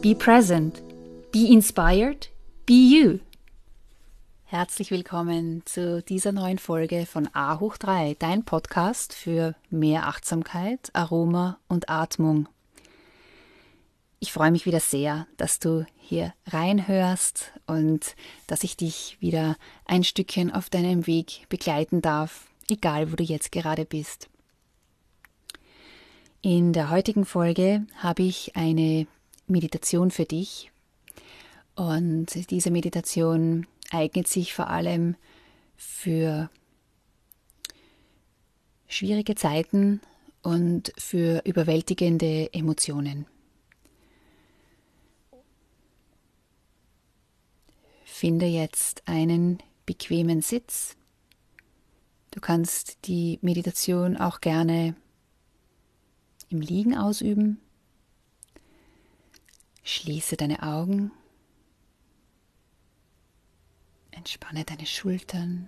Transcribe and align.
be 0.00 0.14
present, 0.14 0.80
be 1.32 1.52
inspired, 1.52 2.28
be 2.66 2.74
you. 2.74 3.18
Herzlich 4.44 4.92
willkommen 4.92 5.62
zu 5.64 6.02
dieser 6.02 6.30
neuen 6.30 6.58
Folge 6.58 7.04
von 7.04 7.28
A 7.32 7.58
hoch 7.58 7.76
3, 7.76 8.14
dein 8.16 8.44
Podcast 8.44 9.12
für 9.12 9.56
mehr 9.70 10.06
Achtsamkeit, 10.06 10.90
Aroma 10.92 11.58
und 11.66 11.90
Atmung. 11.90 12.48
Ich 14.20 14.32
freue 14.32 14.52
mich 14.52 14.66
wieder 14.66 14.78
sehr, 14.78 15.26
dass 15.36 15.58
du 15.58 15.84
hier 15.96 16.32
reinhörst 16.46 17.52
und 17.66 18.14
dass 18.46 18.62
ich 18.62 18.76
dich 18.76 19.16
wieder 19.18 19.56
ein 19.84 20.04
Stückchen 20.04 20.52
auf 20.52 20.70
deinem 20.70 21.08
Weg 21.08 21.46
begleiten 21.48 22.02
darf, 22.02 22.46
egal 22.70 23.10
wo 23.10 23.16
du 23.16 23.24
jetzt 23.24 23.50
gerade 23.50 23.84
bist. 23.84 24.28
In 26.40 26.72
der 26.72 26.88
heutigen 26.90 27.24
Folge 27.24 27.84
habe 27.96 28.22
ich 28.22 28.54
eine 28.54 29.08
Meditation 29.48 30.10
für 30.10 30.24
dich 30.24 30.70
und 31.74 32.50
diese 32.50 32.70
Meditation 32.70 33.66
eignet 33.90 34.28
sich 34.28 34.52
vor 34.52 34.68
allem 34.68 35.16
für 35.76 36.50
schwierige 38.88 39.34
Zeiten 39.34 40.00
und 40.42 40.92
für 40.98 41.42
überwältigende 41.44 42.52
Emotionen. 42.52 43.26
Finde 48.04 48.46
jetzt 48.46 49.06
einen 49.06 49.58
bequemen 49.86 50.42
Sitz. 50.42 50.96
Du 52.32 52.40
kannst 52.40 53.06
die 53.06 53.38
Meditation 53.42 54.16
auch 54.16 54.40
gerne 54.40 54.96
im 56.48 56.60
Liegen 56.60 56.96
ausüben. 56.96 57.60
Schließe 59.90 60.36
deine 60.36 60.62
Augen. 60.62 61.12
Entspanne 64.10 64.62
deine 64.66 64.84
Schultern, 64.84 65.66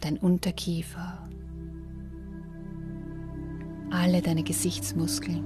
dein 0.00 0.18
Unterkiefer, 0.18 1.28
alle 3.92 4.20
deine 4.20 4.42
Gesichtsmuskeln 4.42 5.44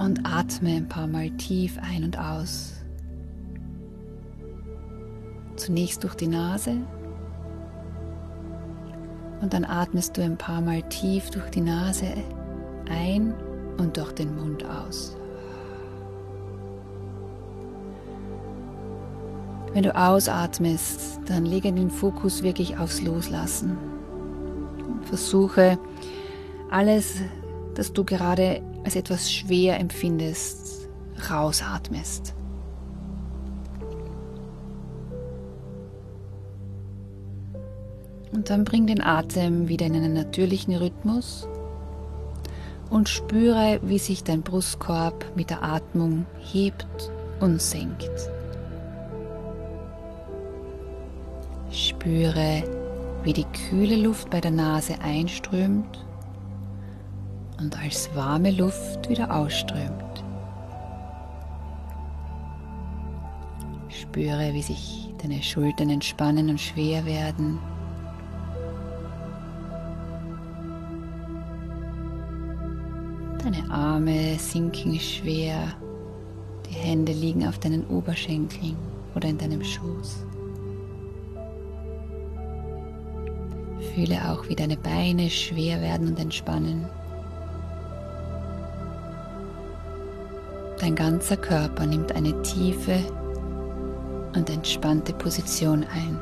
und 0.00 0.24
atme 0.24 0.70
ein 0.70 0.88
paar 0.88 1.06
Mal 1.06 1.30
tief 1.32 1.78
ein 1.82 2.04
und 2.04 2.18
aus. 2.18 2.82
Zunächst 5.56 6.02
durch 6.02 6.14
die 6.14 6.28
Nase 6.28 6.78
und 9.42 9.52
dann 9.52 9.66
atmest 9.66 10.16
du 10.16 10.24
ein 10.24 10.38
paar 10.38 10.62
Mal 10.62 10.82
tief 10.88 11.28
durch 11.28 11.50
die 11.50 11.60
Nase 11.60 12.14
ein 12.88 13.34
und 13.78 13.96
durch 13.96 14.12
den 14.12 14.34
Mund 14.36 14.64
aus. 14.64 15.16
Wenn 19.72 19.84
du 19.84 19.96
ausatmest, 19.96 21.20
dann 21.26 21.46
lege 21.46 21.72
den 21.72 21.90
Fokus 21.90 22.42
wirklich 22.42 22.78
aufs 22.78 23.02
Loslassen. 23.02 23.78
Versuche 25.04 25.78
alles, 26.70 27.20
das 27.74 27.92
du 27.92 28.04
gerade 28.04 28.62
als 28.84 28.96
etwas 28.96 29.32
schwer 29.32 29.78
empfindest, 29.78 30.88
rausatmest. 31.30 32.34
Und 38.32 38.50
dann 38.50 38.64
bring 38.64 38.86
den 38.86 39.02
Atem 39.02 39.68
wieder 39.68 39.86
in 39.86 39.94
einen 39.94 40.14
natürlichen 40.14 40.74
Rhythmus 40.74 41.48
und 42.90 43.08
spüre, 43.08 43.80
wie 43.82 43.98
sich 43.98 44.24
dein 44.24 44.42
Brustkorb 44.42 45.24
mit 45.36 45.50
der 45.50 45.62
Atmung 45.62 46.26
hebt 46.38 47.10
und 47.40 47.62
senkt. 47.62 48.10
Spüre, 51.70 52.64
wie 53.22 53.32
die 53.32 53.46
kühle 53.68 53.96
Luft 53.96 54.28
bei 54.30 54.40
der 54.40 54.50
Nase 54.50 55.00
einströmt 55.00 56.04
und 57.58 57.78
als 57.80 58.10
warme 58.14 58.50
Luft 58.50 59.08
wieder 59.08 59.34
ausströmt. 59.34 60.24
Spüre, 63.88 64.52
wie 64.52 64.62
sich 64.62 65.14
deine 65.22 65.42
Schultern 65.42 65.90
entspannen 65.90 66.48
und 66.48 66.60
schwer 66.60 67.04
werden. 67.04 67.58
Arme 73.70 74.36
sinken 74.38 74.98
schwer, 74.98 75.74
die 76.68 76.74
Hände 76.74 77.12
liegen 77.12 77.46
auf 77.46 77.58
deinen 77.58 77.86
Oberschenkeln 77.86 78.76
oder 79.14 79.28
in 79.28 79.38
deinem 79.38 79.62
Schoß. 79.62 80.24
Fühle 83.94 84.30
auch, 84.30 84.48
wie 84.48 84.56
deine 84.56 84.76
Beine 84.76 85.30
schwer 85.30 85.80
werden 85.80 86.08
und 86.08 86.18
entspannen. 86.18 86.86
Dein 90.80 90.94
ganzer 90.94 91.36
Körper 91.36 91.86
nimmt 91.86 92.12
eine 92.12 92.40
tiefe 92.42 93.00
und 94.34 94.48
entspannte 94.48 95.12
Position 95.12 95.84
ein. 95.84 96.18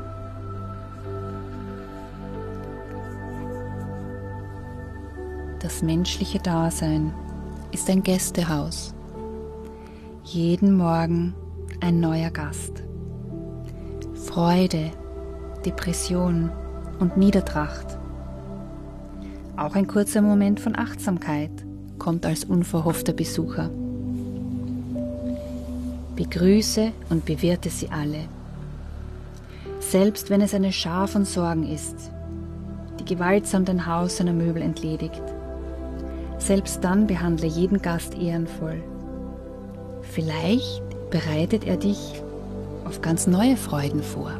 Das 5.59 5.81
menschliche 5.81 6.39
Dasein 6.39 7.13
ist 7.79 7.89
ein 7.89 8.03
Gästehaus. 8.03 8.93
Jeden 10.25 10.75
Morgen 10.75 11.33
ein 11.79 12.01
neuer 12.01 12.29
Gast. 12.29 12.83
Freude, 14.25 14.91
Depression 15.65 16.51
und 16.99 17.15
Niedertracht. 17.15 17.97
Auch 19.55 19.75
ein 19.75 19.87
kurzer 19.87 20.21
Moment 20.21 20.59
von 20.59 20.77
Achtsamkeit 20.77 21.51
kommt 21.99 22.25
als 22.25 22.43
unverhoffter 22.43 23.13
Besucher. 23.13 23.69
Begrüße 26.17 26.91
und 27.09 27.23
bewirte 27.23 27.69
sie 27.69 27.87
alle. 27.87 28.27
Selbst 29.79 30.29
wenn 30.29 30.41
es 30.41 30.53
eine 30.53 30.73
Schar 30.73 31.07
von 31.07 31.23
Sorgen 31.23 31.63
ist, 31.63 32.11
die 32.99 33.05
gewaltsam 33.05 33.63
dein 33.63 33.85
Haus 33.85 34.17
seiner 34.17 34.33
Möbel 34.33 34.63
entledigt. 34.63 35.23
Selbst 36.39 36.83
dann 36.83 37.05
behandle 37.05 37.47
jeden 37.47 37.81
Gast 37.81 38.17
ehrenvoll. 38.17 38.81
Vielleicht 40.01 40.81
bereitet 41.11 41.65
er 41.65 41.77
dich 41.77 42.23
auf 42.85 43.01
ganz 43.01 43.27
neue 43.27 43.55
Freuden 43.55 44.01
vor. 44.01 44.31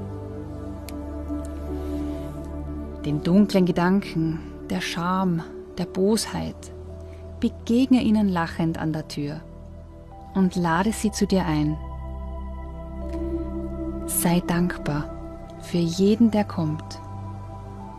Den 3.06 3.22
dunklen 3.22 3.66
Gedanken, 3.66 4.40
der 4.70 4.82
Scham, 4.82 5.44
der 5.78 5.86
Bosheit, 5.86 6.56
begegne 7.40 8.02
ihnen 8.02 8.28
lachend 8.28 8.78
an 8.78 8.92
der 8.92 9.08
Tür 9.08 9.42
und 10.36 10.56
lade 10.56 10.92
sie 10.92 11.12
zu 11.12 11.26
dir 11.26 11.46
ein. 11.46 11.78
Sei 14.08 14.42
dankbar 14.46 15.10
für 15.62 15.78
jeden, 15.78 16.32
der 16.32 16.44
kommt, 16.44 17.00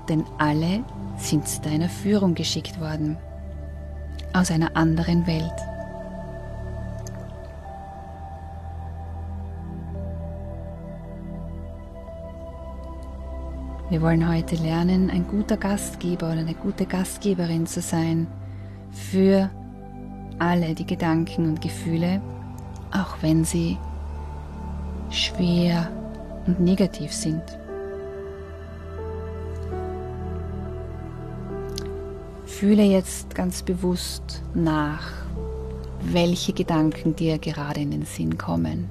denn 0.09 0.25
alle 0.39 0.85
sind 1.17 1.47
zu 1.47 1.61
deiner 1.61 1.89
Führung 1.89 2.35
geschickt 2.35 2.81
worden, 2.81 3.17
aus 4.33 4.51
einer 4.51 4.77
anderen 4.77 5.27
Welt. 5.27 5.55
Wir 13.91 14.01
wollen 14.03 14.29
heute 14.29 14.55
lernen, 14.55 15.11
ein 15.11 15.27
guter 15.27 15.57
Gastgeber 15.57 16.31
oder 16.31 16.41
eine 16.41 16.55
gute 16.55 16.87
Gastgeberin 16.87 17.67
zu 17.67 17.81
sein 17.81 18.29
für 18.93 19.51
alle 20.39 20.75
die 20.75 20.87
Gedanken 20.87 21.49
und 21.49 21.61
Gefühle, 21.61 22.21
auch 22.93 23.17
wenn 23.21 23.45
sie 23.45 23.79
schwer 25.11 25.91
und 26.47 26.61
negativ 26.61 27.13
sind. 27.13 27.43
Fühle 32.61 32.83
jetzt 32.83 33.35
ganz 33.35 33.63
bewusst 33.63 34.43
nach, 34.53 35.13
welche 36.03 36.53
Gedanken 36.53 37.17
dir 37.17 37.39
gerade 37.39 37.81
in 37.81 37.91
den 37.91 38.05
Sinn 38.05 38.37
kommen. 38.37 38.87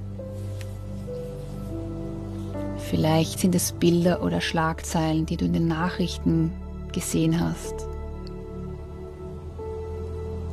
Vielleicht 2.80 3.38
sind 3.38 3.54
es 3.54 3.74
Bilder 3.74 4.24
oder 4.24 4.42
Schlagzeilen, 4.42 5.28
die 5.28 5.38
du 5.38 5.46
in 5.46 5.54
den 5.54 5.68
Nachrichten 5.68 6.52
gesehen 6.94 7.40
hast. 7.40 7.76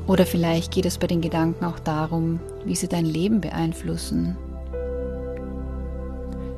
Oder 0.06 0.26
vielleicht 0.26 0.70
geht 0.70 0.84
es 0.84 0.98
bei 0.98 1.06
den 1.06 1.22
Gedanken 1.22 1.64
auch 1.64 1.78
darum, 1.78 2.38
wie 2.66 2.76
sie 2.76 2.86
dein 2.86 3.06
Leben 3.06 3.40
beeinflussen. 3.40 4.36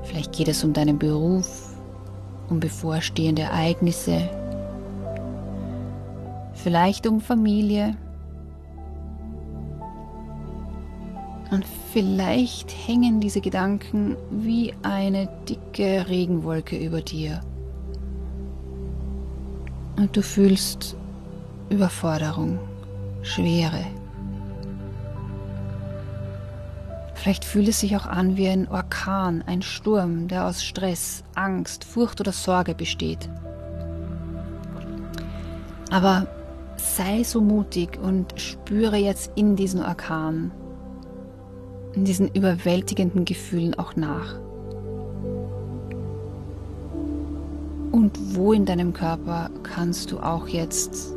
Vielleicht 0.03 0.33
geht 0.33 0.49
es 0.49 0.65
um 0.65 0.73
deinen 0.73 0.99
Beruf, 0.99 1.69
um 2.51 2.59
bevorstehende 2.59 3.43
Ereignisse, 3.43 4.29
vielleicht 6.59 7.07
um 7.07 7.21
Familie. 7.21 7.97
Und 11.51 11.65
vielleicht 11.93 12.71
hängen 12.87 13.21
diese 13.21 13.41
Gedanken 13.41 14.17
wie 14.31 14.75
eine 14.83 15.29
dicke 15.49 16.07
Regenwolke 16.09 16.77
über 16.77 17.01
dir. 17.01 17.41
Und 19.97 20.15
du 20.17 20.23
fühlst 20.23 20.97
Überforderung, 21.71 22.59
Schwere. 23.23 23.85
Vielleicht 27.15 27.45
fühlt 27.45 27.69
es 27.69 27.81
sich 27.81 27.97
auch 27.97 28.07
an 28.07 28.37
wie 28.37 28.49
ein 28.49 28.69
Orkan, 28.69 29.43
ein 29.47 29.63
Sturm, 29.63 30.29
der 30.29 30.47
aus 30.47 30.63
Stress, 30.63 31.25
Angst, 31.35 31.83
Furcht 31.85 32.21
oder 32.21 32.33
Sorge 32.33 32.75
besteht. 32.75 33.29
Aber 35.91 36.27
sei 36.79 37.23
so 37.25 37.41
mutig 37.41 37.99
und 38.03 38.41
spüre 38.41 38.97
jetzt 38.97 39.33
in 39.35 39.57
diesen 39.57 39.83
Orkan, 39.83 40.53
in 41.95 42.05
diesen 42.05 42.29
überwältigenden 42.29 43.25
Gefühlen 43.25 43.75
auch 43.75 43.97
nach. 43.97 44.37
Und 47.91 48.37
wo 48.37 48.53
in 48.53 48.65
deinem 48.65 48.93
Körper 48.93 49.51
kannst 49.63 50.13
du 50.13 50.21
auch 50.21 50.47
jetzt 50.49 51.15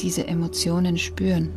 diese 0.00 0.26
Emotionen 0.26 0.96
spüren? 0.96 1.50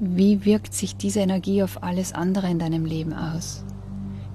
Wie 0.00 0.44
wirkt 0.44 0.74
sich 0.74 0.96
diese 0.96 1.20
Energie 1.20 1.62
auf 1.62 1.82
alles 1.82 2.12
andere 2.12 2.50
in 2.50 2.58
deinem 2.58 2.84
Leben 2.84 3.12
aus? 3.12 3.64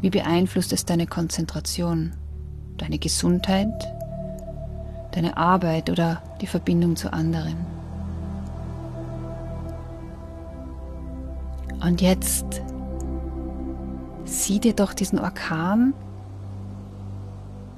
Wie 0.06 0.12
beeinflusst 0.12 0.72
es 0.72 0.86
deine 0.86 1.08
Konzentration, 1.08 2.14
deine 2.78 3.00
Gesundheit, 3.00 3.92
deine 5.14 5.36
Arbeit 5.36 5.90
oder 5.90 6.22
die 6.42 6.46
Verbindung 6.46 6.96
zu 6.96 7.12
anderen? 7.12 7.56
Und 11.82 12.02
jetzt 12.02 12.62
sieh 14.26 14.60
dir 14.60 14.74
doch 14.74 14.94
diesen 14.94 15.18
Orkan 15.18 15.96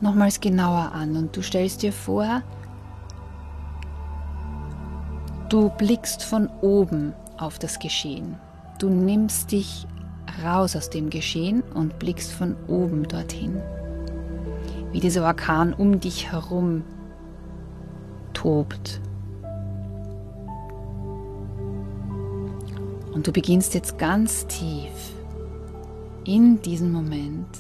nochmals 0.02 0.42
genauer 0.42 0.92
an 0.92 1.16
und 1.16 1.34
du 1.34 1.42
stellst 1.42 1.82
dir 1.82 1.94
vor, 1.94 2.42
du 5.48 5.70
blickst 5.78 6.24
von 6.24 6.50
oben 6.60 7.14
auf 7.38 7.58
das 7.58 7.80
Geschehen. 7.80 8.36
Du 8.80 8.90
nimmst 8.90 9.54
dich 9.54 9.88
raus 10.44 10.76
aus 10.76 10.90
dem 10.90 11.10
Geschehen 11.10 11.64
und 11.74 12.00
blickst 12.00 12.32
von 12.32 12.56
oben 12.68 13.08
dorthin. 13.08 13.62
Wie 14.92 15.00
dieser 15.00 15.24
Orkan 15.26 15.74
um 15.74 16.00
dich 16.00 16.32
herum 16.32 16.84
tobt. 18.34 19.02
Und 23.14 23.26
du 23.26 23.32
beginnst 23.32 23.74
jetzt 23.74 23.98
ganz 23.98 24.46
tief 24.48 24.92
in 26.24 26.62
diesen 26.62 26.92
Moment 26.92 27.58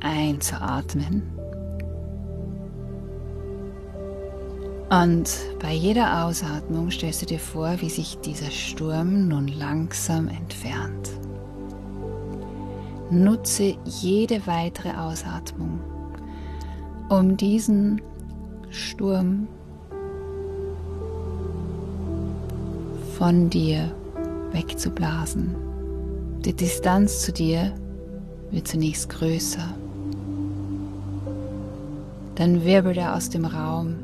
einzuatmen. 0.00 1.22
Und 4.90 5.30
bei 5.60 5.72
jeder 5.72 6.24
Ausatmung 6.24 6.90
stellst 6.90 7.22
du 7.22 7.26
dir 7.26 7.38
vor, 7.38 7.80
wie 7.80 7.90
sich 7.90 8.18
dieser 8.18 8.50
Sturm 8.50 9.28
nun 9.28 9.46
langsam 9.46 10.26
entfernt. 10.26 11.19
Nutze 13.10 13.76
jede 13.84 14.46
weitere 14.46 14.90
Ausatmung, 14.92 15.80
um 17.08 17.36
diesen 17.36 18.00
Sturm 18.70 19.48
von 23.18 23.50
dir 23.50 23.90
wegzublasen. 24.52 25.56
Die 26.44 26.54
Distanz 26.54 27.22
zu 27.22 27.32
dir 27.32 27.74
wird 28.52 28.68
zunächst 28.68 29.10
größer. 29.10 29.74
Dann 32.36 32.64
wirbelt 32.64 32.96
er 32.96 33.16
aus 33.16 33.28
dem 33.28 33.44
Raum, 33.44 33.96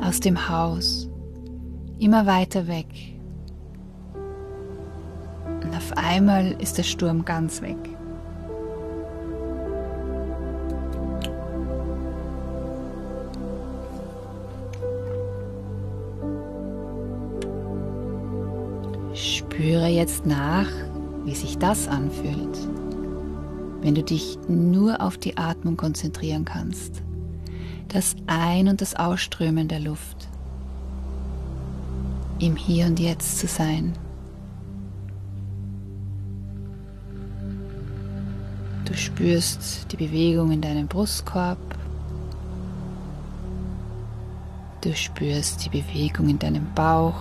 aus 0.00 0.18
dem 0.18 0.48
Haus, 0.48 1.08
immer 1.98 2.24
weiter 2.24 2.66
weg 2.66 2.86
auf 5.92 5.98
einmal 5.98 6.52
ist 6.58 6.78
der 6.78 6.84
Sturm 6.84 7.24
ganz 7.24 7.60
weg. 7.60 7.76
Spüre 19.14 19.88
jetzt 19.88 20.24
nach, 20.24 20.66
wie 21.24 21.34
sich 21.34 21.58
das 21.58 21.88
anfühlt, 21.88 22.36
wenn 23.82 23.94
du 23.94 24.02
dich 24.02 24.38
nur 24.48 25.00
auf 25.00 25.18
die 25.18 25.36
Atmung 25.36 25.76
konzentrieren 25.76 26.44
kannst. 26.44 27.02
Das 27.88 28.16
Ein- 28.26 28.68
und 28.68 28.80
das 28.80 28.94
Ausströmen 28.94 29.68
der 29.68 29.80
Luft. 29.80 30.28
Im 32.38 32.56
Hier 32.56 32.86
und 32.86 32.98
Jetzt 32.98 33.38
zu 33.38 33.46
sein. 33.46 33.92
Du 38.92 38.98
spürst 38.98 39.90
die 39.90 39.96
Bewegung 39.96 40.52
in 40.52 40.60
deinem 40.60 40.86
Brustkorb. 40.86 41.56
Du 44.82 44.94
spürst 44.94 45.64
die 45.64 45.70
Bewegung 45.70 46.28
in 46.28 46.38
deinem 46.38 46.66
Bauch. 46.74 47.14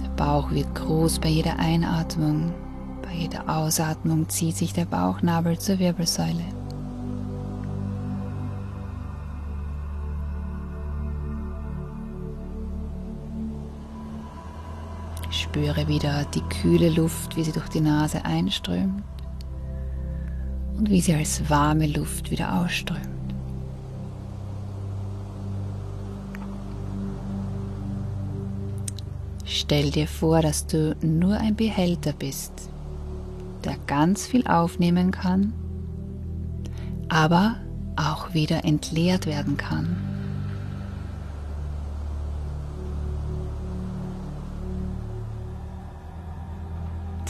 Der 0.00 0.08
Bauch 0.10 0.52
wird 0.52 0.72
groß 0.72 1.18
bei 1.18 1.30
jeder 1.30 1.58
Einatmung. 1.58 2.54
Bei 3.02 3.12
jeder 3.12 3.48
Ausatmung 3.48 4.28
zieht 4.28 4.56
sich 4.56 4.72
der 4.72 4.84
Bauchnabel 4.84 5.58
zur 5.58 5.80
Wirbelsäule. 5.80 6.61
Spüre 15.52 15.86
wieder 15.86 16.24
die 16.34 16.40
kühle 16.40 16.88
Luft, 16.88 17.36
wie 17.36 17.44
sie 17.44 17.52
durch 17.52 17.68
die 17.68 17.82
Nase 17.82 18.24
einströmt 18.24 19.02
und 20.78 20.88
wie 20.88 21.02
sie 21.02 21.12
als 21.12 21.50
warme 21.50 21.88
Luft 21.88 22.30
wieder 22.30 22.58
ausströmt. 22.58 23.06
Stell 29.44 29.90
dir 29.90 30.08
vor, 30.08 30.40
dass 30.40 30.66
du 30.66 30.96
nur 31.02 31.36
ein 31.36 31.54
Behälter 31.54 32.14
bist, 32.14 32.70
der 33.62 33.76
ganz 33.86 34.26
viel 34.26 34.46
aufnehmen 34.46 35.10
kann, 35.10 35.52
aber 37.10 37.56
auch 37.96 38.32
wieder 38.32 38.64
entleert 38.64 39.26
werden 39.26 39.58
kann. 39.58 40.11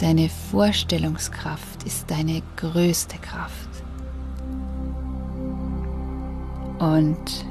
Deine 0.02 0.28
Vorstellungskraft 0.28 1.85
ist 1.85 2.11
deine 2.11 2.42
größte 2.56 3.18
Kraft. 3.18 3.68
Und 6.80 7.47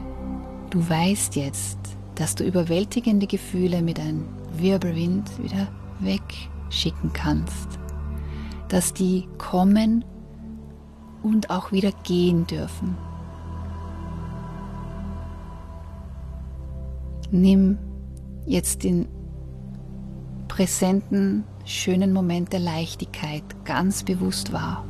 du 0.70 0.89
weißt 0.89 1.38
jetzt, 1.38 1.77
dass 2.15 2.36
du 2.36 2.43
überwältigende 2.43 3.25
Gefühle 3.25 3.81
mit 3.81 4.01
ein 4.01 4.25
Wirbelwind 4.58 5.31
wieder 5.41 5.70
wegschicken 6.01 7.13
kannst. 7.13 7.79
Dass 8.67 8.93
die 8.93 9.29
kommen 9.38 10.03
und 11.24 11.51
auch 11.51 11.72
wieder 11.72 11.93
gehen 12.03 12.46
dürfen. 12.48 12.98
Nimm 17.31 17.77
jetzt 18.46 18.84
den 18.84 19.08
präsenten, 20.50 21.46
schönen 21.65 22.13
Moment 22.13 22.53
der 22.53 22.60
Leichtigkeit 22.60 23.44
ganz 23.65 24.03
bewusst 24.03 24.51
wahr. 24.53 24.86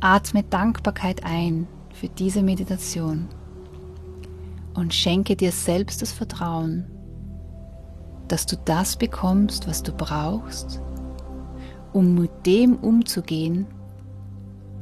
Atme 0.00 0.42
Dankbarkeit 0.42 1.24
ein 1.24 1.66
für 1.92 2.08
diese 2.08 2.42
Meditation 2.42 3.28
und 4.74 4.92
schenke 4.92 5.36
dir 5.36 5.52
selbst 5.52 6.02
das 6.02 6.12
Vertrauen, 6.12 6.84
dass 8.28 8.46
du 8.46 8.56
das 8.64 8.96
bekommst, 8.96 9.66
was 9.66 9.82
du 9.82 9.92
brauchst, 9.92 10.80
um 11.92 12.14
mit 12.14 12.30
dem 12.44 12.76
umzugehen, 12.76 13.66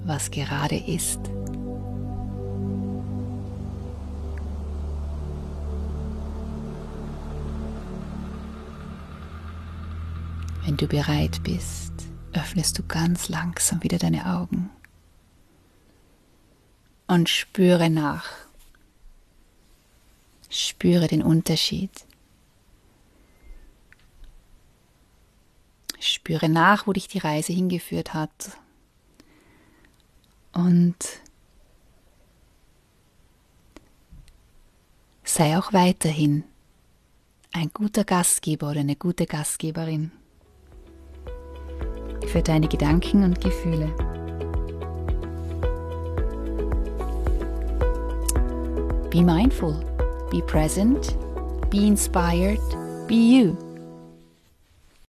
was 0.04 0.30
gerade 0.30 0.76
ist. 0.76 1.20
Wenn 10.74 10.88
du 10.88 10.88
bereit 10.88 11.40
bist, 11.44 11.92
öffnest 12.32 12.76
du 12.76 12.82
ganz 12.82 13.28
langsam 13.28 13.80
wieder 13.84 13.96
deine 13.96 14.26
Augen 14.26 14.70
und 17.06 17.28
spüre 17.28 17.88
nach. 17.88 18.28
Spüre 20.50 21.06
den 21.06 21.22
Unterschied. 21.22 21.92
Spüre 26.00 26.48
nach, 26.48 26.88
wo 26.88 26.92
dich 26.92 27.06
die 27.06 27.18
Reise 27.18 27.52
hingeführt 27.52 28.12
hat. 28.12 28.58
Und 30.52 30.96
sei 35.22 35.56
auch 35.56 35.72
weiterhin 35.72 36.42
ein 37.52 37.70
guter 37.72 38.02
Gastgeber 38.02 38.70
oder 38.70 38.80
eine 38.80 38.96
gute 38.96 39.26
Gastgeberin 39.26 40.10
für 42.34 42.42
deine 42.42 42.66
Gedanken 42.66 43.22
und 43.22 43.40
Gefühle. 43.40 43.88
Be 49.08 49.22
mindful, 49.22 49.76
be 50.32 50.40
present, 50.40 51.16
be 51.70 51.86
inspired, 51.86 52.58
be 53.06 53.14
you. 53.14 53.63